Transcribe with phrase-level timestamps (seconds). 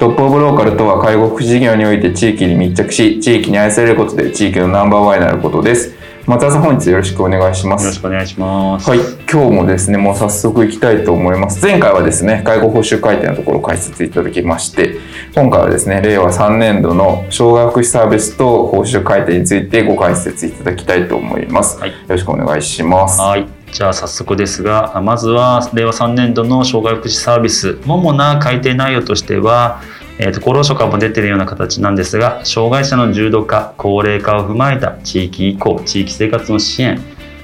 [0.00, 5.94] トップオブローカルとは介護福祉事業において地域に密着し地域に愛されることで地域のナンバーワンになることです
[6.26, 8.88] 松田さん本日よろしくお願いしますよろしくお願いします。
[8.88, 11.64] はい、今日もですね、もう早速いきたいと思います。
[11.64, 14.98] 前回はですね、介護報酬改定のところを解説いただきまして、
[15.34, 21.80] 今回はですね、令和3年度の障害福祉サービスと報酬改定についてご解説いただきたいと思います。
[21.80, 23.20] はいよろしくお願いします。
[23.20, 23.59] はい。
[23.72, 29.80] じゃあ早速ですが、あまずは令和3年度の障害福祉サービス、主な改定内容としては、
[30.18, 37.00] えーと厚労省からも出ているような形なんですが、障害者の重度化、高齢化を踏まえた地域移行、地域生活の支援、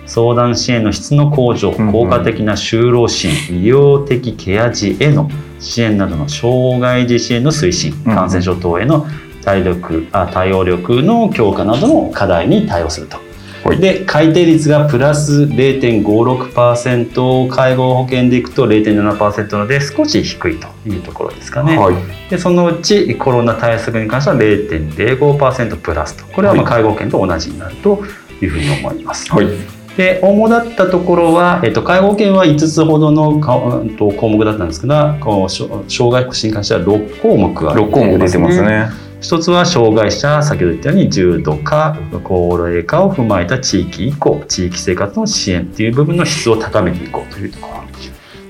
[0.06, 9.06] 相談支援の質の向上、うんうん効果的な就労支援、医療的ケア児への支援などの障害児支援の推進、うんうん感染症等への
[9.42, 13.25] 対力あ対応力の強化などの課題に対応すると。
[13.66, 21.76] はいで改定率がプラス0.56%介護保険でいくと0.7%なので少し低いというところですかね。
[21.76, 21.96] はい、
[22.30, 28.02] でそのうちコロナ対策に関しては0.05%プラスとこれはま介護保険と同じになると
[28.40, 29.32] いうふうに思います。
[29.32, 29.48] はい、
[29.96, 39.05] で主だったところは、えっと、介護保険は5つほどのかうんと項目だったんですがこ障害福祉に関しては6項目あ6項目出てますね。
[39.20, 47.76] 一つは障害者先ほど言ったように重度化高齢化を踏まえた地域移行地域生活の支援っていう部分の質を高めていこうというところ。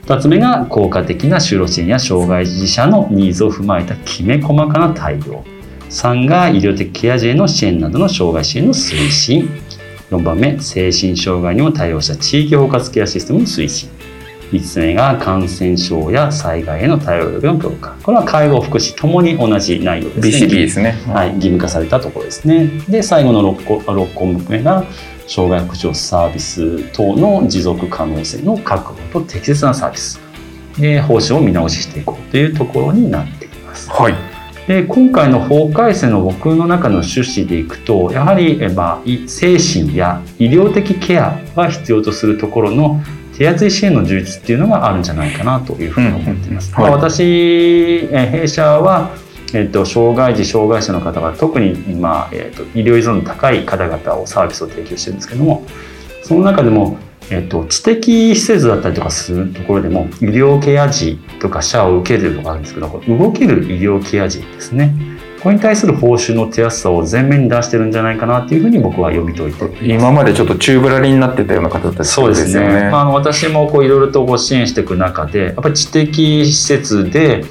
[0.02, 5.44] 二つ目が効果的な就労支援や障害児者のニーズを踏まえたきめ細かな対応。
[5.88, 9.48] 3が医療的ケア児への支援などの障害支援の推進。
[10.10, 13.95] 4番目精神障害にも対応した地域包括ケアシステムの推進。
[14.52, 20.92] 5つ目が感染症や災害への対応力の強化これは介護福祉ともに同じ内容ですね BCP ですね。
[21.06, 22.66] はい、義務化されたところですね。
[22.88, 24.84] で、最後の 6, 個6項目目が、
[25.26, 30.20] 障害福祉サービス等の持続可能性の確保と適切なサービス。
[30.78, 33.90] で、方針を見直ししていこうというところになっています。
[33.90, 34.14] はい、
[34.68, 43.00] で、今回の法改正の僕の中の趣旨でいくと、やはり、えまあ、い精神や医療的ケアが必要とするところの
[43.36, 46.72] 手厚い支援の充実っていうのがあるんじゃないかなというふうに思っています。
[46.76, 49.10] うんうんうんはいまあ私、え弊社は、
[49.52, 55.66] えっと、障害児障害者の方が特に今、えっと、医療依存の高い方々をサービスを提供してるんですけども
[56.22, 56.98] その中でも、
[57.30, 64.94] えっと、知的施設だったりとかするところでも医療ケア児とかシャアを受けるのがあるんですけど動ける医療ケア児ですね
[65.46, 72.86] これに対する報酬の手厚さを前面に出してるんじゃないかなっていうふうに僕は読み解いて今までちょっと宙ぶらりになってたような方たちそうですねよね。
[72.86, 77.44] あの私もこういろいろとご支援していく中でやっぱり知的施設で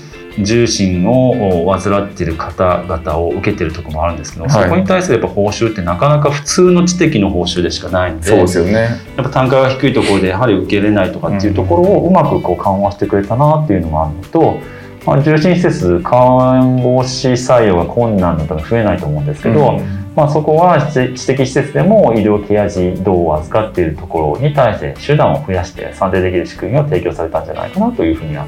[0.44, 8.74] 重心を患っている方々を受けてるところもあるんですけど、はいそこに対するやっぱ報酬ってなかなか普通の知的の報酬でしかないのでそうですよね。
[8.74, 14.60] やっぱ単価が低いところでやはり受けれないとかっていうところをうまくこう緩和してくれたなっていうのがあるのと、
[15.06, 20.06] まあ、重心施設看護師採用が困難のため増えないと思うんですけど、うん。
[20.16, 28.48] まあ、そこは知知的施設でも医療ケア児等を預かっているところに対して手段を増やして算定できる仕組みを提供されたんじゃないかなというふうには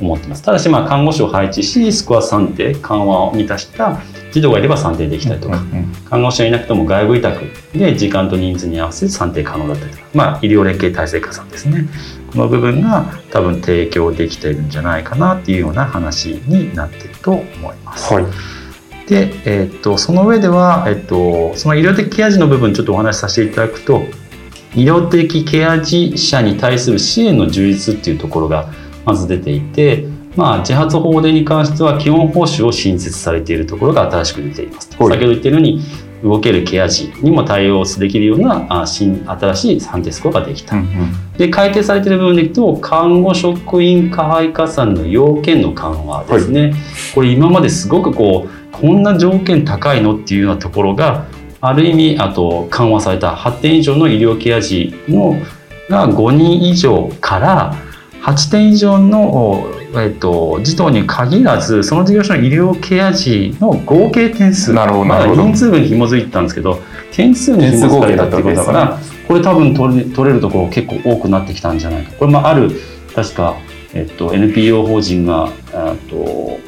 [0.00, 0.42] 思ってます。
[0.42, 3.98] ただしまあ看護師を配置しスコア算定緩和を満たした
[4.30, 7.44] 児童がいれば算定できたりとか、うんうん看護師がいなくても外部委託
[7.76, 11.88] で時間と人数に合わせて算定可能だったりとか、まあ、医療連携体制加算ですね
[12.32, 18.12] この部分が多分提供できているんじゃないかなっていうような話になっていると思います。
[18.12, 18.24] はい、
[19.08, 24.02] で、えーっとその上では、えっとその医療的ケア児の部分ちょっとお話しさせていただくと
[24.74, 28.70] 医療的ケア児者に対する支援の充実っていうところが
[29.06, 30.06] まず出ていて、
[30.36, 34.90] まあ、自発法令に関しては基本報酬を新設されているところが新しく出ています。
[34.98, 35.80] はい先ほど言ったように
[36.22, 40.76] 動けるケア児にも対応できるようなあ新新しい判定スコアができた。
[40.76, 41.36] うんうん。
[41.36, 46.74] で改定されている部分でいくと看護職員加配加算の要件の緩和ですね、
[47.14, 51.26] これ今まですごくこうこんな条件高いのっていうようなところが
[51.60, 55.36] ある意味あと緩和された8点以上の医療ケア児の
[55.88, 57.74] が5人以上から
[58.22, 59.66] 8点以上の、
[60.02, 64.72] えっと、児童に限らずその事業所の医療ケア児の合計点数。
[64.72, 65.42] なるほどまだなるほど。
[65.48, 66.80] 人数分に紐づいてたんですけど
[67.12, 72.12] 点数に紐づかれたっていうことだから、これ多分取れ取れるところ結構多くなってきたんじゃないか。
[72.12, 72.70] これもある
[73.14, 73.56] 確か、
[73.94, 76.60] えっと、NPO 法人があと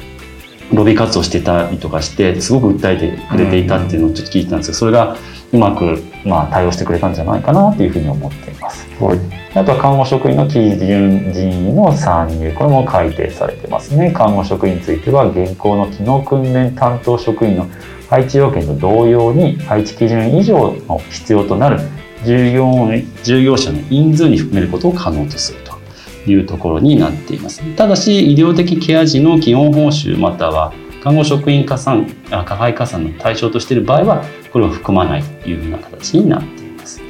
[0.73, 5.17] ロビー活動してたりとかしてすごく訴えてくれていたっていうのをちょっと聞いてたんですけどそれが
[5.51, 8.87] うまく、まあ、対応してくれたんじゃないかなというふうに思っています。
[8.99, 9.19] はい。
[9.55, 14.11] あとは看護職員の基準人員の参入これも改定されてますね。
[14.11, 17.67] 看護職員については現行の機能訓練担当職員の
[18.09, 21.79] 配置要件と同様に配置基準以上の必要となる
[22.25, 22.87] 従業
[23.23, 27.63] 従業者の人数に含めることを可能とするというところになっています。
[27.75, 30.73] ただし医療的ケア時の基本報酬または
[31.03, 37.01] 看護職員加算あ加配加算の対象としている場合はこれを含まないというような形になっています。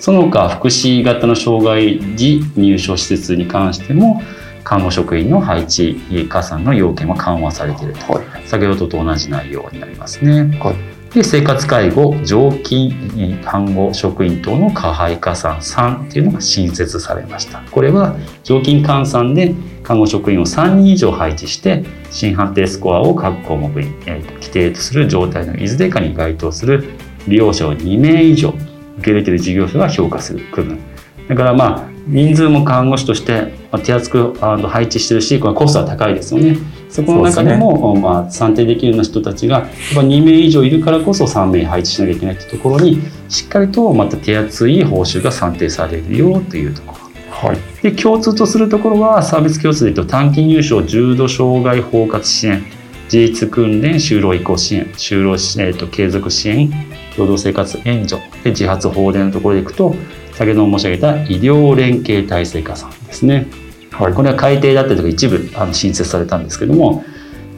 [0.00, 4.22] その他福祉型の障害児入所施設に関しても
[4.62, 5.96] 看護職員の配置
[6.28, 8.24] 加算の要件は緩和されていると、はい。
[8.46, 10.58] 先ほどと同じ内容になりますね。
[10.58, 17.60] はいで生活介護常勤看護職員等の加配加算3っていうのが新設されました。
[17.70, 26.84] これは常勤換算で看護職員を3人以上配置して新判定スコアを各項目に、え規定とする状態のいずれかに該当する
[27.28, 30.80] 利用者を2名以上受け入れている事業所が評価する区分。
[31.28, 36.56] だからまあ人数も看護師として手厚く配置してるしこれコストは高いですよね。
[36.94, 47.48] そこの中でもまあ、算定できるような人たちがやっぱ2名以上いるからこそ3名配置しなきゃいけないってところにしっかりとまた手厚い報酬が算定されるよというところ。
[47.48, 47.58] はい。
[47.82, 52.64] で共通とするところはサービス共通で言うと短期入所重度障害包括支援
[53.06, 56.70] 自立訓練就労移行支援就労し、えー、と継続支援
[57.16, 59.96] 共同生活援助で自発法令のところでいくと
[60.32, 63.63] 先ほど申し上げた医療連携体制加算ですね
[63.98, 64.14] はい。
[64.14, 67.04] これは改定だったりとか一部あの新設されたんですけども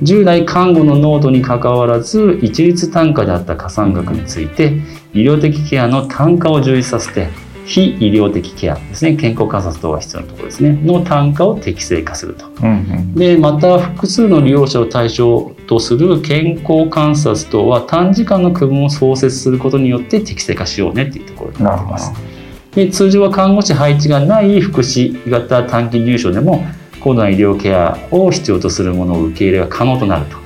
[0.02, 4.74] 従来看護の濃度にかかわらず一律単価であった加算額について
[5.14, 7.28] 医療的ケアの単価を充実させて
[7.64, 12.46] 非医療的ケアですね健康観察等が必要なところですねの単価を適正化すると。
[12.46, 13.14] うんうん。
[13.14, 22.12] でまた複数の利用者を対象とする健康観察等は短時間の区分を創設することによって適正化しようねっていうところになっています。
[22.76, 26.64] で通常は看護師配置がない福祉型短期入所でも
[27.00, 30.36] 高度な医療ケアを必要とするものを受け入れが可能となると。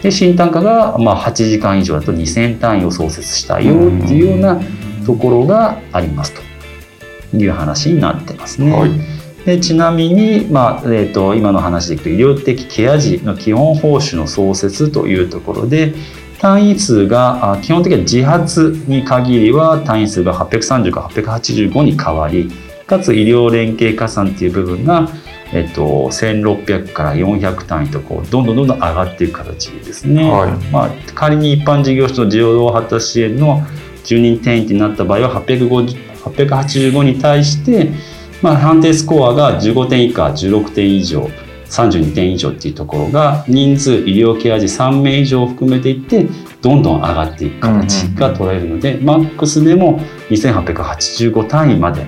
[0.00, 3.76] で新単価がまあ8時間以上だと2000単位を創設したいよっ
[4.06, 4.60] ていうような
[5.04, 6.32] ところがあります
[7.30, 8.72] という話になってますね。
[8.72, 8.90] はい
[9.44, 15.94] でちなみに、まあえー、と今の話でいくと医療的ケア児の基本報酬の創設というところで
[16.42, 22.50] 単位数があ基本的には自発に限りは単位数が830から885に変わり
[22.84, 25.08] かつ医療連携加算っていう部分が、
[25.54, 30.28] えっと、1600から400単位とこうどんどんどんどん上がっていく形ですね。
[30.28, 33.60] はいまあ、仮に一般事業所の需要を果た支援の
[34.02, 37.90] 10人定員になった場合は850 885に対して、
[38.42, 41.30] まあ、判定スコアが15点以下16点以上
[41.72, 46.26] 32点以上っていうところが人数医療ケア児3名以上を含めていって
[46.60, 52.06] どんどん上がっていく形が取れるので、マックスでも2885単位まで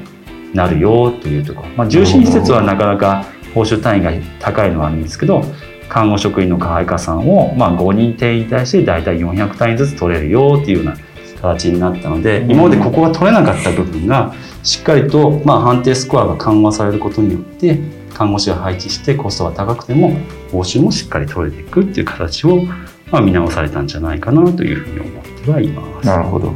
[0.53, 3.25] なるよというところ、まあ、重心施設はなかなか
[3.55, 5.43] 報酬単位が高いのはあるんですけど
[5.89, 10.97] 看護職員の加配加算を、まあ、5人定員に対して大体400単位ずつ取れるよっていうような
[11.41, 17.79] 形になったので、今までここが取れなかった部分がしっかりと、まあ、判定スコアが緩和されることによって
[18.15, 20.17] 看護師を配置してコストが高くても
[20.51, 22.63] 報酬もしっかり取れていくっていう形を、
[23.11, 26.07] まあ、見直されたんじゃないかなというふうに思ってはいます。
[26.07, 26.55] なるほど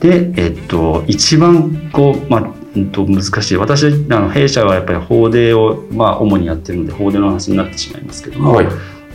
[0.00, 8.66] で、えっと、一番こう、まあうんと難しい私あの弊社はやっぱり法令を、まあ、主にやってるので法令の話になってしまいますけども、はい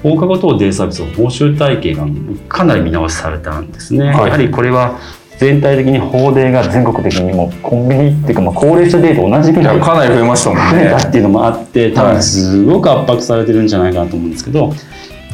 [0.02, 2.08] 放課後等デイサービスの報酬体系が
[2.50, 4.08] かなり見直しされたんですね。
[4.08, 5.00] はいやはりこれは
[5.42, 10.90] 全体的に法令が全国的にもうコンビニっていうかまあ高齢者デーと同じぐいらいやかなり増えましたもんね。
[10.92, 14.72] たっていうのもあって多分はいすごく圧迫されてるんじゃないかなと思うんですけど、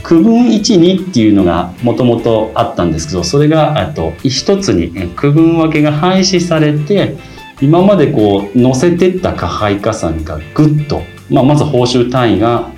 [0.03, 7.17] 区分12っていうのがもともとあったんですけどそれがあと一つにえ区分分けが廃止されて
[7.59, 12.71] 今までこう載せてった加配加算がぐっと、まあ、まず報酬単位が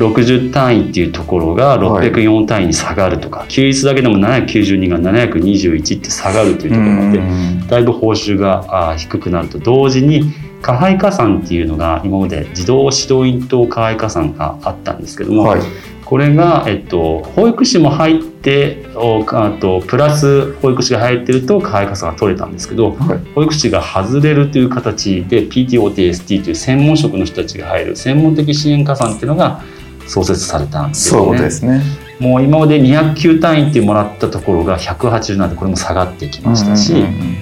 [0.00, 7.66] 660単位っていうところが604単位に下がるとか、休日だけでも792が721って下がるというところがあってうん。
[7.66, 15.60] だいぶ報酬が低くなると同時に加配加算っていうのが今まで自動指導員等加配加算があったんですけども、はい。
[16.04, 23.18] これが、えっと、保育士も入っておあとプラス保育士が入ってると可愛かさが取れたんですけど、はい。
[23.34, 29.62] 保育士が外れるという形で PTOTST という専門職の人たちが入る専門的支援加算っていうのが
[30.10, 31.20] 創設されたんですね。
[31.20, 31.82] ことですね。
[32.18, 37.36] もう今まで209単位ってもらったところが180なんでこれも下がってきましたし、うんうんうん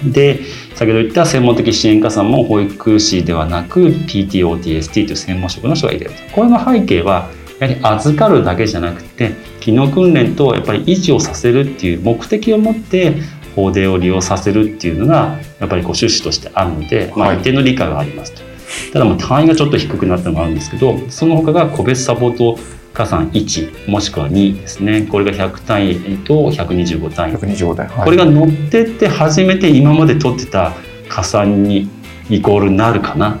[0.00, 0.40] で
[0.76, 13.16] 先ほど言った専門的支援加算も保育士ではなく PTOTST という専門職の人が入れるとこれの背景はやはり預かるだけじゃなくて機能訓練とやっぱり維持をさせるっていう目的を持って
[13.54, 18.49] 法デを利用させるっていうのがやっぱりこう趣旨としてあるので、まあ、はい一定の理解がありますと。
[18.92, 22.58] ただもう単位がちょっと低くなったのがあるんですけどその他が個別サポート
[22.92, 27.86] 加算1もしくは2ですねこれが100単位と125単位125台。
[27.88, 30.72] はいこれが乗ってって初めて今まで取ってた
[31.08, 31.88] 加算に
[32.28, 33.38] イコールになるかなっ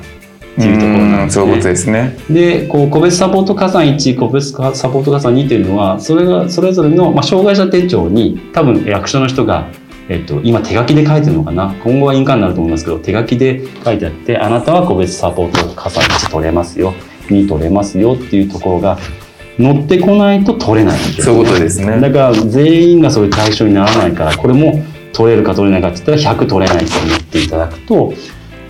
[0.56, 1.70] ていうところなんですうんそういうことね。
[1.70, 2.16] ですね。
[2.30, 9.68] でこう個別サポート加算1個別サポート加算2というのはそれがそれぞれの、まあ、障害者手帳に多分役所の人が、
[10.10, 11.72] えっと、今手書きで書いてるのかな？
[11.84, 16.92] 今後は印鑑になると思いますけど手書きで書いてあってあなたは個別サポート加算1取れますよ。
[17.28, 18.98] 2取れますよっていうところが
[19.56, 22.00] 乗ってこないと取れないんですそうよいうことですね。
[22.00, 28.12] だから全員がそれ対象にならないからこれも取れるか取れないかって言ったら100取れないと思っていただくと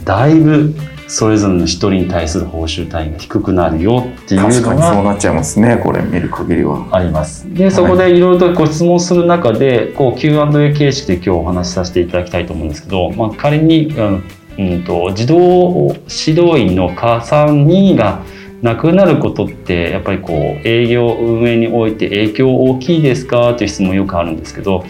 [0.04, 0.74] だいぶ
[1.10, 5.76] それぞれの一人に対する報酬単位が低くなるよっていう確かのがにそうなっちゃいますね。
[5.82, 6.86] これ見る限りは。
[6.92, 7.52] あります。
[7.52, 14.24] でそこでいろいろとご質問する中でこう Q&A 形式で今日お話しさせていただきたいと思うんですけど、まあ、仮に、うん
[14.58, 18.22] うん、と児童指導員の加算任意が
[18.62, 24.84] なくなることってやっぱりこう営業運営において影響大きいですかという質問よくあるんですけど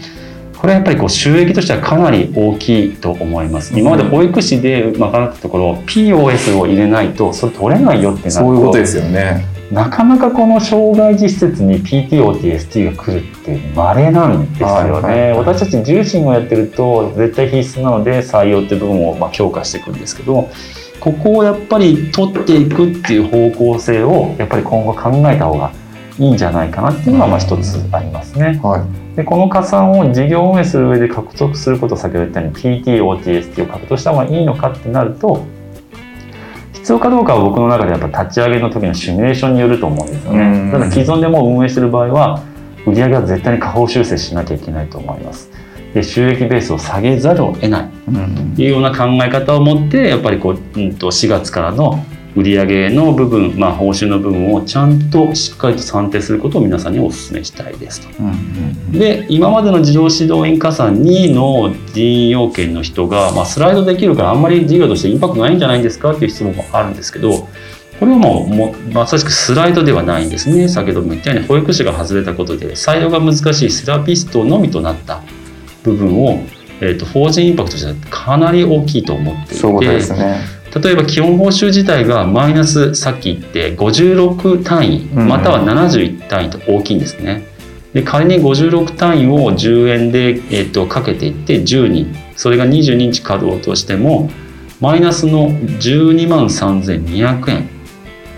[0.61, 3.73] これはやっぱりこう収益としてはかなり大きいと思います。
[3.75, 9.47] 今まで保育士で賄ったところ POS を入れないとそれ取れないよってなるとそういうことですよね。
[9.71, 20.47] なかなかこの障害児施設に PTOTST が来るって稀なんですよね、はいはいはい私たち重心をやってると絶対必須なので採用って部分をまあ強化していくんですけど
[20.99, 25.71] ここをやっぱり取っていくっていう方向性をやっぱり今後考えた方が
[26.19, 28.59] いいんじゃないかなっていうのがまあ一つありますね。
[28.61, 29.00] はい。
[29.15, 35.45] でこの加算を事業運営する上で獲得することを先ほど言ったように PTOTST を獲得した方がいいのかってなると
[36.73, 40.71] 必要かどうかは僕の中でやっぱ立ち上げの時のシミュレーションによると思うんですようんね。
[40.71, 42.43] ただ既存でもう運営してる場合は
[42.87, 45.51] 売上は絶対に下方修正しなきゃいけないと思います。
[45.93, 52.03] で収益ベースを下げざるを得ないうんというような考え方を持ってやっぱりこう、うん、と4月からの
[52.35, 58.23] 売上の部分、まあ、報酬の部分をちゃんとしっかりと算定することを皆さんにお勧めしたいですと。
[58.23, 67.47] うんうんで今までの自動指導員加算2の人員要件の人が、まあ、スライドできるからあんまり事業としてインパクトないんじゃないんですかっていう質問もあるんですけど
[68.01, 75.21] これはもうまさしくスライドではないんですね先ほども言ったように保育士が外れたことで採用が難しいセラピストのみとなった
[75.83, 76.43] 部分を、
[76.81, 80.60] えー、と法人インパクトとしてはかなり大きいと思っていてそうですね。
[80.79, 87.45] 例えば基本報酬自体がマイナスさっき言って56単位うんまたは71単位と大きいんですね。
[87.93, 94.29] で仮に56単位を10円で、えっとかけていって10人それが22日稼働としても
[94.79, 97.69] マイナスの12万3200円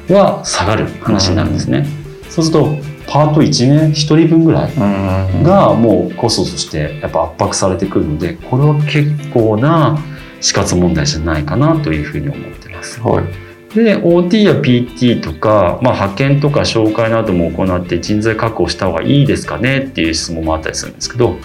[0.09, 1.85] は下がる話になるんですね。
[2.29, 9.99] そうするとパート1年1人分ぐらいうんうんがもうコストとしてやっぱ圧迫されてくるのでこれは結構な
[10.43, 12.99] 死活問題じゃないかなというふうに思ってます。
[13.01, 13.25] はい。
[13.73, 21.37] で OT や PT とか、まあ、派遣とか紹介なども行って人材確保した方がいいですかねっていう質問もあったりするんですけど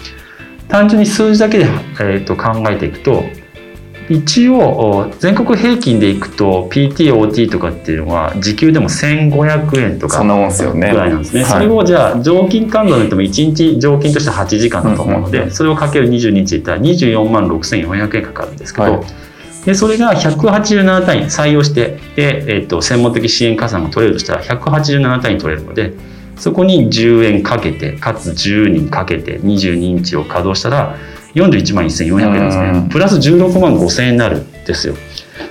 [0.67, 3.23] 単純に数字だけで、えー、と考えていくと
[4.09, 10.91] 一応全国平均でいくと PTOT とかっていうのは時給でも1500円とかそんなもんですよね。
[10.91, 11.43] ぐらいなんですね。
[11.43, 19.01] はいそれをじゃあ常勤換算で言っても1日常勤として8時間だと思うので、うんうんうんそれをかける22日で言ったら24万6400円かかるんですけど、はい
[19.65, 25.93] でそれが187単位採用してで、えっと専門的支援加算が取れるとしたら187単位取れるので
[26.37, 30.95] そこに10円かけてかつ10人かけて22日を稼働したら
[31.35, 34.95] 41万1400円ですね、うんプラス16万5000円になるんですよ。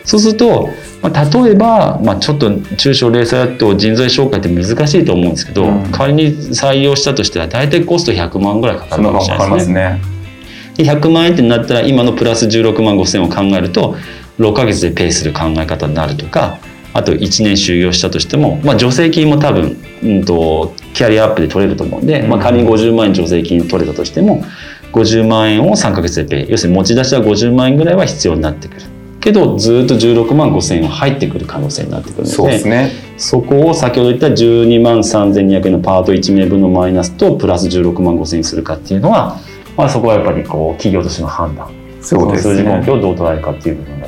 [0.05, 0.69] そうすると、
[1.03, 9.75] まあ、例えば、まあ、ちょっと中小零細だと人材紹介って難しいと思うんですけど、うん仮に採用したとしたら大体コスト100万ぐらいかかるかもしれないですね。
[9.75, 10.19] ね。
[10.77, 13.97] で100万円ってなったら今のプラス16万5千を考えると
[14.39, 16.59] 6ヶ月でペイする考え方になるとか
[16.95, 24.45] あと1年就業したとしても、まあ、助成金も多分、うん、とキャリアアップで取れると思うんで、まあ、仮に50万円助成金取れたとしても
[24.93, 28.83] 50万円を3ヶ月でペイ要するに持ち出しは50万円ぐらいは必要になってくる
[29.21, 32.91] けどずっと16万5千円は入ってくる可能性になってくるのでそうですね。
[33.19, 39.39] そこを先ほど言った12万3200円のパート1名分のマイナスとプラス16万5千円にするかっていうのは、
[39.77, 41.69] まあ、そこはやっぱりこう企業としての判断
[42.01, 42.87] そうですの数字根ね。
[42.87, 44.08] 拠をどう捉えるかっていう部分だと思い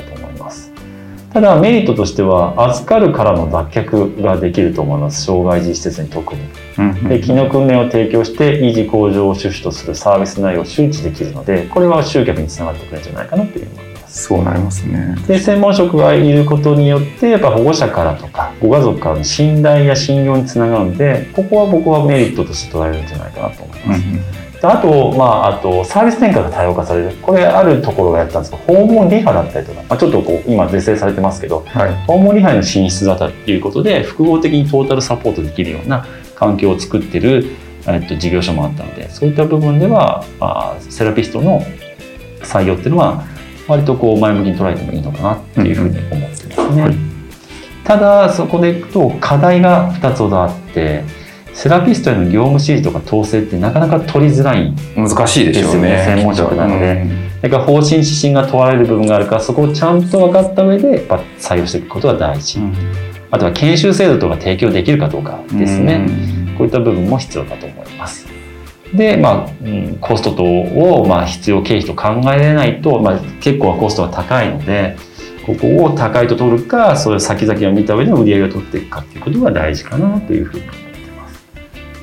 [1.33, 6.41] ただメリットとしては預かるからの脱却ができると思います障害児施設に特に。
[6.77, 14.23] うんで機能訓練を提供して維持向上を趣旨とするサービス内容を周知できるのでこれは集客につながってくるんじゃないかなというふうに思います。
[14.23, 15.15] そうなりますね。
[15.27, 24.01] で専門職がいることによってやっぱ保護者からとかご家族からの信頼や信用につながるのでここは僕はメリットとして捉えるんじゃないかなと思います。
[24.01, 32.05] であと,、まあ、あとサービス転換が多様化されるこれあるところがやったんですけど訪問リハだったりとか、まあ、ちょっとこう今是正されてますけどはい。
[32.05, 37.45] 訪問リハへの進出だったということで複合的にトータルサポートできるような環境を作ってる、
[37.87, 41.61] えっと、事業所もあったのでそういった部分では、まあ、セラピストの
[42.41, 43.23] 採用っていうのは
[43.67, 46.81] 割とこう前向きに捉えてもいいのかなっていうふうに思ってますね。
[46.81, 47.11] はい
[47.83, 51.03] ただそこでいくと課題が2つほどあって
[51.53, 55.89] セラピストへの業務指示とか統制ってなかなか取りづらい難しいでしょうですよね。
[55.89, 57.31] ね専門職なので。
[57.41, 62.75] だから方針指針が問われる部分があるからそこをちゃんと分かった上でやっぱ採用していくことが大事、うん。
[63.31, 66.55] あとは研修制度とか提供できるかどうかですね、うん。
[66.57, 68.27] こういった部分も必要かと思います。
[68.93, 74.97] でまあ、うんコスト等を、まあ、必要経費と考えれないと、まあ、結構コストが高いので
[75.45, 80.80] ここを高いと取るかそういう先々を見た上での売り上げを取っていくかっていうことが大事かなというふうに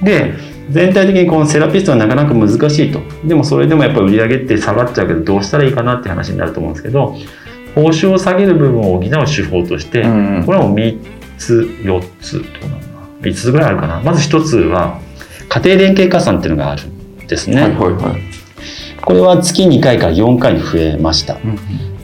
[0.02, 0.34] で
[0.70, 3.00] 全体的にこのセラピストはなかなか難しいと。
[3.26, 7.16] でもそれでもやっぱり売り上げって下がっちゃうけどどうしたらいいかなって話になると思うんですけど
[7.74, 10.98] 報酬を下げる部分を補う手法として、うんこれはもう3
[11.38, 13.08] つ4つどうなのかな。
[13.22, 14.00] 3つぐらいあるかな。
[14.00, 15.00] まず1つは
[15.48, 18.22] 家庭連携加算っていうのがあるんですね、はいはいはい。
[19.00, 21.38] これは月2回から4回に増えました。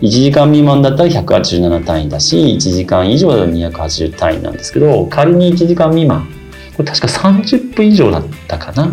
[0.01, 6.29] 1時間未満だったら187単位だし1時間以上だと280単位なんですけど仮に1時間未満
[6.77, 8.87] これ確か30分以上だったかな、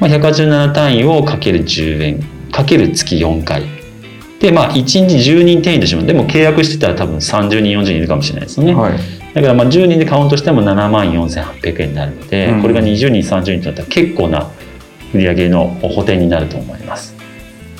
[0.00, 3.62] まあ、187単位をかける10円かける月4回。
[4.40, 8.98] でまあ1日10人定員としてもでも契約してたら多分30人40人いるかもしれないですよね、はい。
[9.32, 12.62] だからまあ10人でカウントしても7万4800円になるので、うん。
[12.62, 14.50] これが20人30人となったら結構な
[15.14, 17.14] 売り上げの補填になると思います。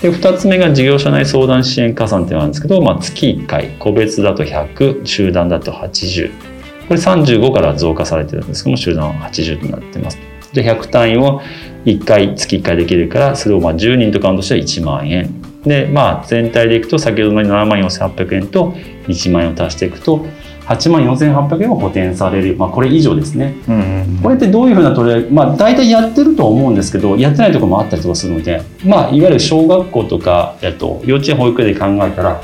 [0.00, 6.53] で2つ目が事業者内相談支援加算っていうのがあるんですけど、まあ、月1回個別だと100集団だと80
[6.88, 8.64] これ35から増加されてるんです。
[8.64, 10.18] けども集団は80となってます。
[10.52, 11.40] で100単位を
[11.84, 15.42] 1回月1回できるからそれをまあ10人とカウントして1万円。
[15.62, 18.72] でまあ全体でいくと先ほどの7万4800円と
[19.08, 20.24] 1万円を足していくと
[20.66, 23.54] 8万4800円を補填される、まあ、これ以上ですね。
[23.68, 32.42] うんこれってどういうふうな取り上げまあ大体やってると思うんですけどやってないところもあったりとかするのでまあいわゆる小学校とか、えっと、幼稚園保育園で考えたら、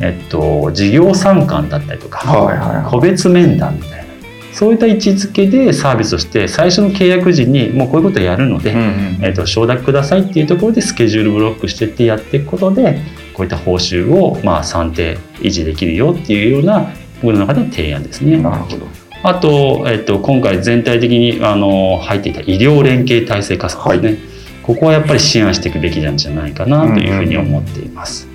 [0.00, 4.04] えっと、授業参観だったりとか、はいはいはい個別面談みたいな
[4.52, 13.00] そういった位置づけでサービスとして最初の契約時にもうこういうことをやるので、うんうんえっと承諾くださいっていうところでスケジュールブロックしてってやっていくことで
[13.32, 16.88] こういった報酬をまあ算定維持できるよっていうような
[17.20, 18.36] 僕の中での提案ですね。
[18.36, 18.86] なるほど。
[19.24, 24.28] あと、えっと、今回全体的にあの入っていた医療連携体制加算ですね、
[24.62, 28.33] ここはやっぱり支援していくべきなんじゃないかなというふうに思っています。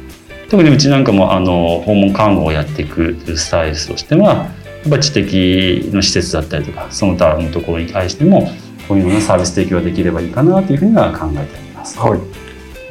[0.50, 4.44] 特にうちなんかもあの訪問看護をやっていくスタイルとしてはや
[4.88, 8.50] っぱり知的の施設だったりとかその他のところに対しても
[8.88, 12.00] こういうようなサービス提供ができればいいかなというふうには考えております。
[12.00, 12.16] は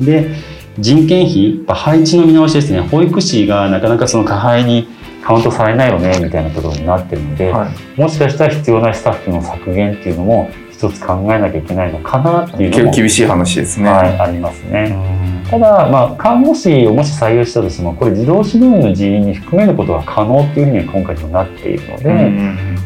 [0.00, 0.04] い。
[0.04, 0.30] で
[0.78, 4.86] 人件費やっぱ配置の見直しですね保育士がなかなかその加配に
[5.24, 8.00] カウントされないよねみたいなところになってるので、はい。
[8.00, 13.90] もしかしたら必要なスタッフの削減っていうのも一つ考えなきゃいけないのかなっていうのも、厳しい話ですね。
[13.90, 15.17] はい、ありますね。
[15.52, 22.78] うんただ、まあ、看護師をもし採用したとしてもこれ自動指導員の人員に含めることが可能っていうふうには今回もなっているので、うんうん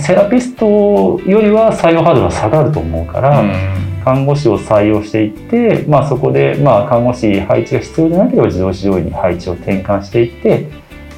[0.00, 3.44] セラピストよりは採用ハードルが下がると思うから、
[4.04, 10.66] 看護師を採用していって、まあ、そこで、まあ、看護師配置が必要でなければ自動指導員に配置を転換していって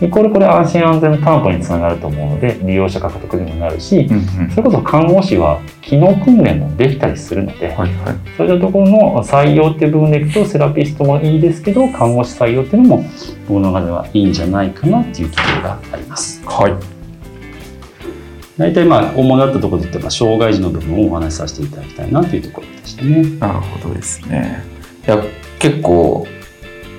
[0.03, 8.17] イコールこれ安心安全の担保につながると思うので利用者獲得にもなるしうんうんそれこそ看護師は機能訓練もできたりするのではいはい。
[8.37, 13.05] そういったところの採用っていう部分でいくとセラピストもいいですけど看護師採用っていうのも
[13.47, 16.43] 僕の中ではいいんじゃないかなっていう気持ちがあります。
[16.45, 17.03] はい。
[18.59, 23.23] 大体まあ主だったところで言障害児の部分をお話しさせていただきたいなというところでしたね。
[23.39, 24.63] なるほどですね。
[25.07, 25.23] いや、
[25.59, 26.27] 結構、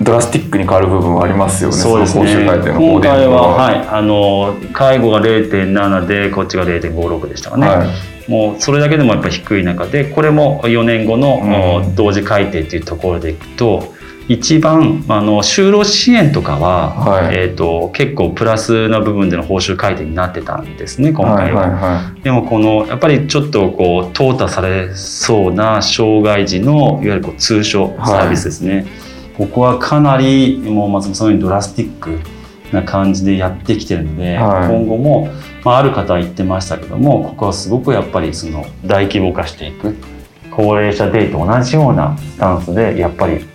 [0.01, 1.75] ドラスティックに変わる部分はありますよね。
[1.75, 2.25] そうですね。
[2.25, 7.67] 報酬改定のは、はい、あの介護が0.7でこっちが0.56でしたかね。
[7.67, 7.87] はい。
[8.29, 13.93] もうそれだけでもやっぱ低い中でこれも4年後の、うん同時改定というところでいくと
[14.27, 21.61] 一番あの就労支援とかは、はいえー、と結構プラスな部分での報酬改定になってたんですね今回は。
[21.61, 29.12] はいはいはでもこのやっぱりちょっとこう淘汰されそうな障害児のいわゆるこう通所サービスですね、こ
[29.47, 32.19] こはかなりもう松本さんのようにドラスティック
[32.71, 35.29] な感じでやってきてるので、はい今後も、
[35.63, 39.95] まあ、ある方は言ってましたけどもここはすごくやっぱりその大規模化していく
[40.51, 43.45] 高齢者デーと同じようなスタンスでやっぱり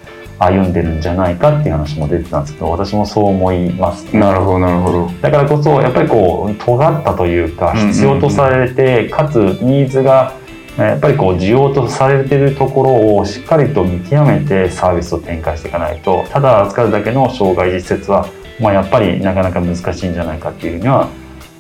[0.41, 4.17] 歩んでるんじゃないかっていう話も出てたんですけど私もそう思います、い。
[4.17, 5.11] なるほどなるほど。
[5.21, 10.48] だからこそやっぱりこう尖ったというかうんうんうん必要とされてかつニーズがえー
[10.85, 18.29] やっぱりこう需要とされているところをしっかりと見極めてサービスを展開していかないとただ預かるだけの障害児施設は、
[18.61, 21.09] まあ、やっぱりなかなか難しいんじゃないかっていうふうには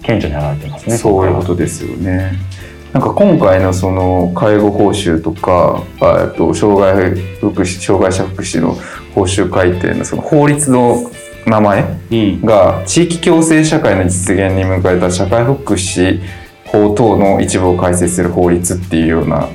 [0.03, 0.97] 顕著に表れてますね。
[0.97, 2.33] そういうことですよね。
[2.93, 8.77] なんか今回のその介護報酬とか、あえっと障害福祉障害者福祉の
[9.15, 11.11] 報酬改定のその法律の
[11.47, 16.21] 名前うんが地域共生社会の実現に向かえた社会福祉
[16.73, 19.49] 法等の一部を改正する法律っていうような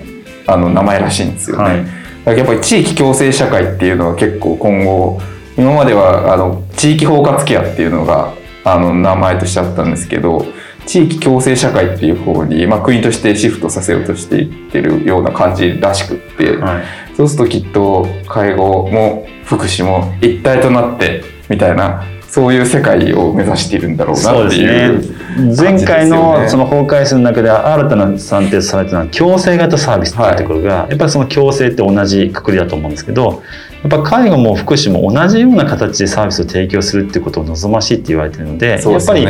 [0.48, 1.64] あの名前らしいんですよね。
[1.64, 1.86] はい
[2.24, 5.20] だからやっぱり地域共生社会っていうのは結構今後
[5.58, 10.46] 今まではあの地域包括ケアっていうのがあの名前としてあったんですけど
[10.86, 16.84] 地域共生社会っていう方に、まあ、国としてシフトさせようとしていってるような感じらしくって、はい
[17.16, 25.56] そうするときっと介護も福祉も一体となってみたいなそういう世界を目指しているんだろうなっていう。
[25.56, 33.44] 前回のねその法改正の中で新たな算定されてたのは強制型サービスっていうところが、やっぱりその強制って同じくくりだと思うんですけど
[33.84, 39.28] やっぱ介護も福祉も同じような形でサービスを提供するっていうことを望ましいって言われてるのでそうやっぱり。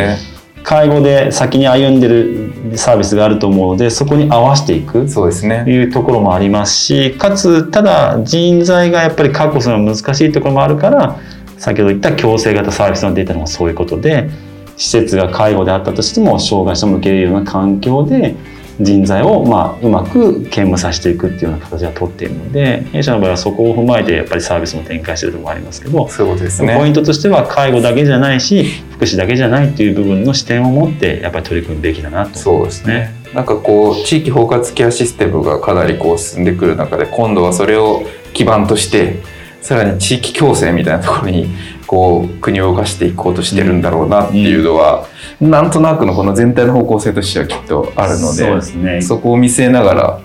[0.64, 5.66] 介護で先に歩んでるサービスがあると思うのでそこに合わせていくそうですね。
[5.68, 11.20] いうところもありますしかつただ人材がやっぱり確保するのが難しいところもあるから
[11.64, 14.30] 先ほど言った強制型サービスのデータのもそういうことで
[14.76, 18.36] 施設が介護であったとしても障害者も受け入れるような環境で
[18.82, 26.90] 人材をまあうまく兼務させていくっていうような形は取っているので弊社の場合はそこを踏まえてやっぱりサービスも展開しているところもありますけどそうですポイね。
[26.90, 33.14] ントとしては介護だけじゃないし福祉だけじゃないっていう部分の視点を持ってやっぱり取り組むべきだなとそうですね。
[33.34, 39.22] なんかこう地域包括ケアシステムがかなりこう進んでくる中で今度はそれを基盤として
[39.64, 41.48] さらに地域共生みたいなところに
[41.88, 45.08] こう国を動かしていこうとしてるんだろうなっていうのは、
[45.40, 49.02] なんとなくのこの全体の方向性としてはきっとあるのでそうですね。
[49.02, 50.22] そこを見据えながら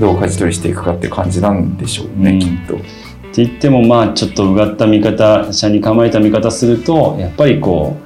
[0.00, 2.38] どう舵取りしていくかっていう感じなんでしょうね、うん。
[2.40, 2.74] きっと。
[2.74, 2.78] っ
[3.34, 7.96] て言ってもまあちょっとうがった見方社に構えた見方するとやっぱりこ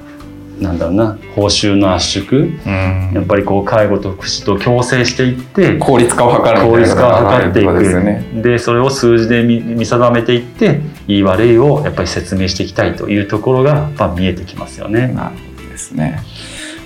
[0.59, 8.25] うなんだろうな報酬の圧縮うんやっぱりこう介護と福祉と共生していって効率化を図る効率化を図っていところでね。
[8.33, 15.09] くでそれを数字で見見定めていっていい悪いをやっぱり説明していきたいというところがやっぱ見えてきますよね。
[15.09, 16.23] なるほどですね。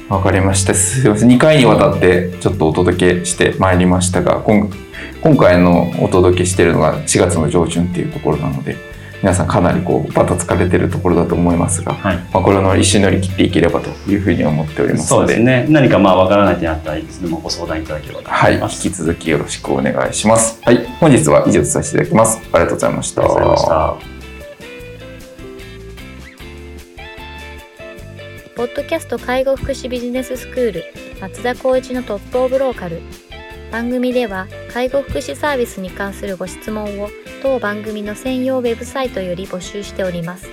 [0.10, 0.74] わかりました。
[0.74, 1.30] すいません。
[1.32, 4.70] 2回にわたってちょっとお届けしてまいりましたが、今
[5.22, 8.76] 今回のお届けしているのが4月の上旬っていうところなので、
[9.22, 18.82] 皆さんかなりこうバタつかれてるところだと思いますが、はいまあ、これの一緒に乗り切っていければというふうに思っておりますので、そうですね何かまあわからない点あったらいつでもご相談いただければとはい、引思います。
[18.82, 20.60] き続きよろしくお願いします。
[20.64, 22.40] はい、本日は以上とさせていただきます。
[22.52, 23.22] ありがとうございました。
[23.22, 24.22] ありがとうございました。
[28.56, 30.84] ポッドキャスト介護福祉ビジネススクール
[31.20, 33.02] 松田光一のトップオブローカル
[33.72, 37.10] 番組では介護福祉サービスに関するご質問を
[37.42, 40.48] 当番組の専用ウェブサイトより募集しております。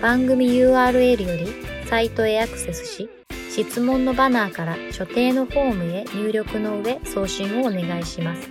[0.00, 1.46] 番組 URL より
[1.86, 3.10] サイトへアクセスし
[3.50, 8.48] 質問のバナーから所定のフォームへ入力の上送信をお願いします。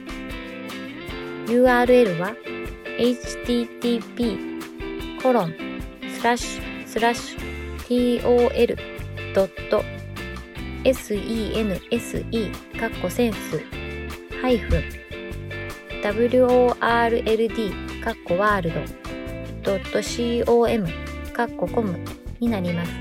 [1.48, 2.36] URL は
[3.00, 4.58] http
[5.22, 5.54] コロン
[6.20, 8.22] スラッシュスラッシュ
[10.84, 13.62] tol.sense かっこセンス
[14.42, 15.07] ハイフン
[16.04, 17.72] world
[18.04, 18.72] かっこワール
[19.64, 20.88] ド .com
[21.34, 22.00] かっこコム
[22.40, 22.92] になります。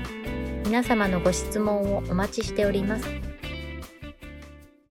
[0.65, 3.26] 皆様のご質問をお待ちしております。